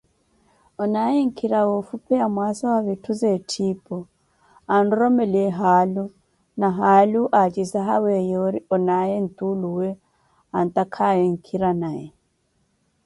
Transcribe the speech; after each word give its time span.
Onaaye 0.83 1.19
nkhira 1.27 1.59
woofupheya 1.69 2.25
mwaasa 2.33 2.65
wa 2.73 2.79
vitthu 2.87 3.11
za 3.19 3.29
etthiipo, 3.37 3.95
anroromeliye 4.75 5.49
haalu, 5.59 6.05
na 6.59 6.67
haalu 6.77 7.21
acisahawiye 7.41 8.19
yoori 8.31 8.59
onaaye 8.75 9.15
ntuulu 9.25 9.71
antakhaaye 10.59 11.23
nkhira 11.33 11.71
naye. 11.81 12.07